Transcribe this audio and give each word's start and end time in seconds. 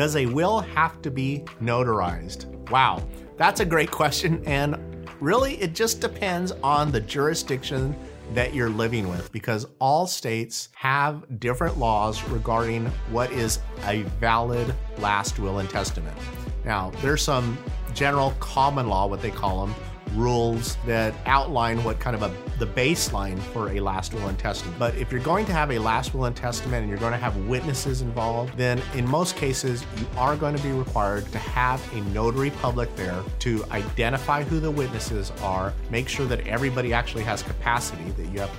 Does 0.00 0.16
a 0.16 0.24
will 0.24 0.60
have 0.60 1.02
to 1.02 1.10
be 1.10 1.44
notarized? 1.60 2.46
Wow, 2.70 3.06
that's 3.36 3.60
a 3.60 3.66
great 3.66 3.90
question. 3.90 4.42
And 4.46 4.78
really, 5.20 5.60
it 5.60 5.74
just 5.74 6.00
depends 6.00 6.52
on 6.62 6.90
the 6.90 7.02
jurisdiction 7.02 7.94
that 8.32 8.54
you're 8.54 8.70
living 8.70 9.10
with 9.10 9.30
because 9.30 9.66
all 9.78 10.06
states 10.06 10.70
have 10.72 11.38
different 11.38 11.76
laws 11.76 12.26
regarding 12.30 12.86
what 13.10 13.30
is 13.30 13.58
a 13.84 14.04
valid 14.18 14.74
last 14.96 15.38
will 15.38 15.58
and 15.58 15.68
testament. 15.68 16.16
Now, 16.64 16.92
there's 17.02 17.20
some 17.20 17.58
general 17.92 18.30
common 18.40 18.88
law, 18.88 19.06
what 19.06 19.20
they 19.20 19.30
call 19.30 19.66
them, 19.66 19.74
rules 20.14 20.76
that 20.86 21.14
outline 21.26 21.82
what 21.84 21.98
kind 22.00 22.16
of 22.16 22.22
a 22.22 22.32
the 22.60 22.66
baseline 22.66 23.38
for 23.38 23.70
a 23.70 23.80
last 23.80 24.12
will 24.12 24.28
and 24.28 24.38
testament. 24.38 24.78
But 24.78 24.94
if 24.96 25.10
you're 25.10 25.22
going 25.22 25.46
to 25.46 25.52
have 25.52 25.70
a 25.70 25.78
last 25.78 26.14
will 26.14 26.26
and 26.26 26.36
testament 26.36 26.82
and 26.82 26.90
you're 26.90 26.98
going 26.98 27.12
to 27.12 27.18
have 27.18 27.34
witnesses 27.46 28.02
involved, 28.02 28.56
then 28.56 28.82
in 28.94 29.08
most 29.08 29.34
cases 29.36 29.84
you 29.96 30.06
are 30.18 30.36
going 30.36 30.54
to 30.54 30.62
be 30.62 30.70
required 30.70 31.24
to 31.32 31.38
have 31.38 31.82
a 31.94 32.00
notary 32.12 32.50
public 32.50 32.94
there 32.96 33.22
to 33.40 33.64
identify 33.70 34.44
who 34.44 34.60
the 34.60 34.70
witnesses 34.70 35.32
are, 35.42 35.72
make 35.90 36.06
sure 36.06 36.26
that 36.26 36.46
everybody 36.46 36.92
actually 36.92 37.24
has 37.24 37.42
capacity, 37.42 38.10
that 38.10 38.26
you 38.26 38.40
have 38.40 38.50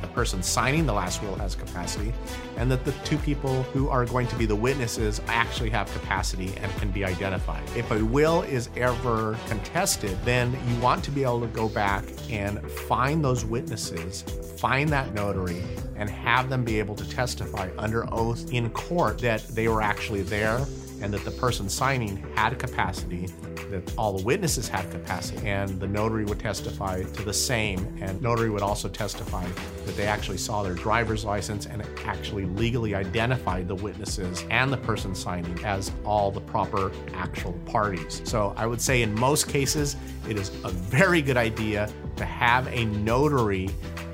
the 0.00 0.08
person 0.08 0.42
signing 0.42 0.86
the 0.86 0.92
last 0.92 1.20
will 1.22 1.34
has 1.36 1.56
capacity, 1.56 2.12
and 2.56 2.70
that 2.70 2.84
the 2.84 2.92
two 3.04 3.18
people 3.18 3.64
who 3.64 3.88
are 3.88 4.04
going 4.04 4.28
to 4.28 4.36
be 4.36 4.46
the 4.46 4.54
witnesses 4.54 5.20
actually 5.26 5.70
have 5.70 5.92
capacity 5.92 6.52
and 6.58 6.70
can 6.76 6.90
be 6.90 7.04
identified. 7.04 7.62
If 7.76 7.90
a 7.90 8.04
will 8.04 8.42
is 8.42 8.68
ever 8.76 9.36
contested, 9.48 10.16
then 10.24 10.56
you 10.68 10.76
want 10.80 10.89
want 10.90 11.04
to 11.04 11.12
be 11.12 11.22
able 11.22 11.40
to 11.40 11.46
go 11.46 11.68
back 11.68 12.02
and 12.30 12.60
find 12.68 13.24
those 13.24 13.44
witnesses, 13.44 14.22
find 14.56 14.88
that 14.88 15.14
notary, 15.14 15.62
and 15.94 16.10
have 16.10 16.48
them 16.48 16.64
be 16.64 16.80
able 16.80 16.96
to 16.96 17.08
testify 17.08 17.70
under 17.78 18.12
oath 18.12 18.52
in 18.52 18.68
court 18.70 19.16
that 19.20 19.40
they 19.54 19.68
were 19.68 19.80
actually 19.80 20.22
there 20.22 20.58
and 21.02 21.12
that 21.12 21.24
the 21.24 21.30
person 21.30 21.68
signing 21.68 22.16
had 22.34 22.58
capacity, 22.58 23.28
that 23.70 23.92
all 23.96 24.16
the 24.16 24.24
witnesses 24.24 24.68
had 24.68 24.90
capacity, 24.90 25.46
and 25.46 25.80
the 25.80 25.86
notary 25.86 26.24
would 26.24 26.38
testify 26.38 27.02
to 27.02 27.22
the 27.22 27.32
same. 27.32 27.96
And 28.00 28.20
notary 28.20 28.50
would 28.50 28.62
also 28.62 28.88
testify 28.88 29.46
that 29.86 29.96
they 29.96 30.06
actually 30.06 30.38
saw 30.38 30.62
their 30.62 30.74
driver's 30.74 31.24
license 31.24 31.66
and 31.66 31.82
actually 32.04 32.44
legally 32.44 32.94
identified 32.94 33.68
the 33.68 33.74
witnesses 33.74 34.44
and 34.50 34.72
the 34.72 34.78
person 34.78 35.14
signing 35.14 35.58
as 35.64 35.92
all 36.04 36.30
the 36.30 36.40
proper 36.40 36.92
actual 37.14 37.52
parties. 37.66 38.22
So 38.24 38.54
I 38.56 38.66
would 38.66 38.80
say 38.80 39.02
in 39.02 39.14
most 39.14 39.48
cases, 39.48 39.96
it 40.28 40.36
is 40.36 40.50
a 40.64 40.70
very 40.70 41.22
good 41.22 41.36
idea 41.36 41.90
to 42.16 42.24
have 42.24 42.66
a 42.68 42.84
notary 42.84 43.70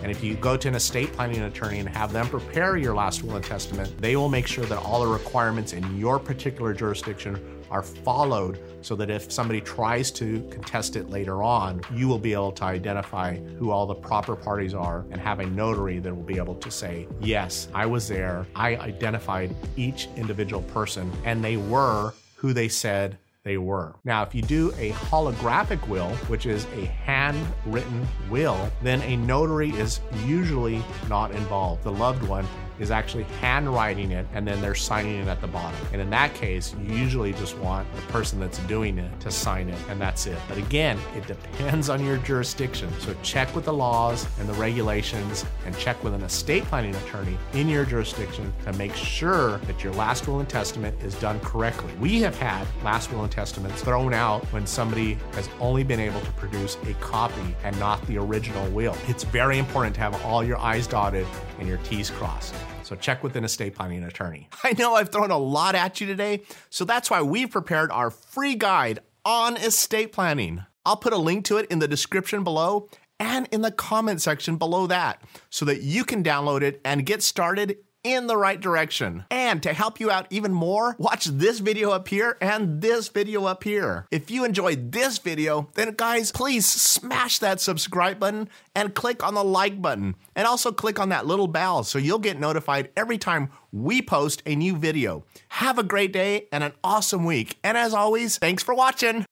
and 0.07 0.17
if 0.17 0.23
you 0.23 0.35
go 0.35 0.57
to 0.57 0.69
an 0.69 0.77
estate 0.77 1.13
planning 1.15 1.43
attorney 1.43 1.81
and 1.81 1.89
have 1.89 2.13
them 2.13 2.29
prepare 2.29 2.77
your 2.77 2.95
last 2.95 3.25
will 3.25 3.35
and 3.35 3.45
testament, 3.45 3.93
they 4.01 4.15
will 4.15 4.29
make 4.29 4.47
sure 4.47 4.65
that 4.67 4.79
all 4.79 5.01
the 5.01 5.07
requirements 5.09 5.73
in 5.73 5.99
your 5.99 6.21
particular 6.21 6.73
jurisdiction 6.73 7.65
are 7.73 7.83
followed 7.83 8.61
so 8.83 8.95
that 8.95 9.11
if 9.11 9.33
somebody 9.33 9.61
tries 9.61 10.13
to 10.13 10.49
contest 10.49 10.95
it 10.95 11.11
later 11.11 11.43
on, 11.43 11.81
you 11.93 12.07
will 12.07 12.21
be 12.21 12.33
able 12.33 12.53
to 12.53 12.63
identify 12.63 13.37
who 13.59 13.73
all 13.73 13.85
the 13.85 13.97
proper 13.97 14.37
parties 14.37 14.75
are 14.75 15.05
and 15.11 15.21
have 15.21 15.41
a 15.41 15.47
notary 15.47 15.99
that 15.99 16.15
will 16.15 16.23
be 16.23 16.37
able 16.37 16.55
to 16.55 16.71
say, 16.71 17.09
Yes, 17.19 17.67
I 17.75 17.85
was 17.87 18.07
there. 18.07 18.47
I 18.55 18.77
identified 18.77 19.57
each 19.77 20.07
individual 20.15 20.63
person, 20.63 21.11
and 21.25 21.43
they 21.43 21.57
were 21.57 22.15
who 22.37 22.53
they 22.53 22.69
said 22.69 23.19
they 23.47 23.57
were. 23.59 23.95
Now, 24.05 24.25
if 24.25 24.35
you 24.35 24.43
do 24.43 24.73
a 24.77 24.91
holographic 24.91 25.87
will, 25.87 26.09
which 26.27 26.47
is 26.47 26.67
a 26.75 26.87
handwritten 26.87 28.05
will, 28.29 28.59
then 28.83 29.01
a 29.03 29.17
notary 29.17 29.71
is 29.71 30.01
usually 30.25 30.83
not 31.09 31.31
involved. 31.31 31.85
The 31.85 31.93
loved 31.93 32.25
one 32.25 32.45
is 32.79 32.91
actually 32.91 33.25
handwriting 33.41 34.11
it 34.11 34.27
and 34.35 34.47
then 34.47 34.61
they're 34.61 34.75
signing 34.75 35.17
it 35.17 35.29
at 35.29 35.41
the 35.41 35.47
bottom. 35.47 35.79
And 35.93 36.01
in 36.01 36.11
that 36.11 36.35
case, 36.35 36.75
you 36.83 36.95
usually 36.95 37.33
just 37.33 37.57
want 37.59 37.93
the 37.95 38.03
person 38.03 38.41
that's 38.41 38.59
doing 38.61 38.99
it 38.99 39.21
to 39.21 39.31
sign 39.31 39.69
it 39.69 39.79
and 39.89 40.01
that's 40.01 40.27
it. 40.27 40.39
But 40.49 40.59
again, 40.59 40.99
it 41.17 41.27
depends 41.27 41.89
on 41.89 42.05
your 42.05 42.19
jurisdiction. 42.19 42.91
So 43.01 43.15
check 43.23 43.55
with 43.55 43.65
the 43.65 43.73
laws 43.73 44.27
and 44.39 44.49
the 44.49 44.55
regulations 44.55 45.45
and 45.65 45.77
check 45.79 46.03
with 46.03 46.15
an 46.15 46.23
estate 46.23 46.65
planning 46.65 46.95
attorney 46.95 47.37
in 47.53 47.69
your 47.69 47.85
jurisdiction 47.85 48.53
to 48.65 48.73
make 48.75 48.95
sure 48.95 49.59
that 49.59 49.83
your 49.83 49.93
last 49.95 50.29
will 50.29 50.41
and 50.41 50.49
testament 50.49 51.01
is 51.03 51.15
done 51.17 51.41
correctly. 51.41 51.93
We 52.01 52.21
have 52.21 52.37
had 52.39 52.67
last 52.85 53.13
will 53.13 53.23
and 53.23 53.33
testaments 53.33 53.83
thrown 53.83 54.15
out 54.15 54.45
when 54.53 54.67
somebody 54.67 55.15
has 55.33 55.49
only 55.61 55.85
been 55.85 56.01
able 56.01 56.21
to 56.21 56.33
produce 56.33 56.77
a 56.87 56.95
copy 56.95 57.55
and 57.65 57.79
not 57.79 58.05
the 58.07 58.19
original 58.19 58.69
will. 58.71 58.97
It's 59.09 59.25
very 59.25 59.59
important 59.59 59.95
to 59.97 60.01
have 60.01 60.25
all 60.25 60.45
your 60.45 60.59
I's 60.59 60.87
dotted 60.87 61.27
and 61.59 61.69
your 61.69 61.79
T's 61.79 62.11
crossed. 62.11 62.55
So 62.87 62.95
check 62.95 63.25
with 63.25 63.35
an 63.35 63.43
estate 63.43 63.75
planning 63.75 64.05
attorney. 64.05 64.49
I 64.65 64.73
know 64.79 64.95
I've 64.95 65.09
thrown 65.09 65.33
a 65.33 65.37
lot 65.37 65.75
at 65.75 66.01
you 66.01 66.07
today, 66.07 66.43
so 66.71 66.85
that's 66.85 67.11
why 67.11 67.21
we've 67.21 67.51
prepared 67.51 67.91
our 67.91 68.11
free 68.11 68.55
guide 68.55 69.01
on 69.25 69.57
estate 69.57 70.13
planning. 70.13 70.65
I'll 70.85 70.97
put 70.97 71.13
a 71.13 71.17
link 71.17 71.45
to 71.47 71.57
it 71.57 71.67
in 71.69 71.81
the 71.81 71.89
description 71.89 72.45
below 72.45 72.89
and 73.19 73.49
in 73.51 73.63
the 73.63 73.73
comment 73.73 74.23
section 74.23 74.57
below 74.57 74.87
that 74.87 75.21
so 75.51 75.65
that 75.65 75.83
you 75.83 76.05
can 76.05 76.23
download 76.23 76.63
it 76.63 76.81
and 76.85 77.05
get 77.05 77.25
started 77.25 77.79
in 78.07 78.29
the 78.29 78.37
right 78.37 78.61
direction. 78.61 79.25
And 79.33 79.61
to 79.65 79.73
help 79.73 79.99
you 79.99 80.13
out 80.13 80.29
even 80.31 80.53
more, 80.53 80.95
watch 80.97 81.25
this 81.25 81.59
video 81.59 81.91
up 81.91 82.07
here 82.07 82.37
and 82.41 82.81
this 82.81 83.09
video 83.09 83.47
up 83.47 83.65
here. 83.65 84.07
If 84.13 84.31
you 84.31 84.45
enjoyed 84.45 84.93
this 84.93 85.19
video, 85.19 85.69
then 85.75 85.95
guys, 85.95 86.31
please 86.31 86.67
smash 86.67 87.41
that 87.41 87.61
subscribe 87.61 88.21
button 88.21 88.49
and 88.77 88.95
click 88.95 89.25
on 89.25 89.35
the 89.35 89.43
like 89.43 89.83
button. 89.83 90.15
And 90.37 90.47
also 90.47 90.71
click 90.71 91.01
on 91.01 91.09
that 91.09 91.27
little 91.27 91.49
bell 91.49 91.83
so 91.83 91.99
you'll 91.99 92.21
get 92.21 92.39
notified 92.39 92.91
every 92.97 93.19
time 93.19 93.51
we 93.73 94.01
post 94.01 94.41
a 94.47 94.55
new 94.55 94.77
video. 94.77 95.25
Have 95.49 95.79
a 95.79 95.83
great 95.83 96.13
day 96.13 96.47
and 96.53 96.63
an 96.63 96.75
awesome 96.85 97.25
week. 97.25 97.59
And 97.65 97.77
as 97.77 97.93
always, 97.93 98.39
thanks 98.39 98.63
for 98.63 98.75
watching. 98.75 99.25